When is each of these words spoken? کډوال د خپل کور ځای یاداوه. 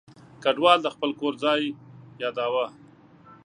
کډوال 0.43 0.79
د 0.83 0.87
خپل 0.95 1.11
کور 1.19 1.33
ځای 1.43 1.61
یاداوه. 2.23 2.65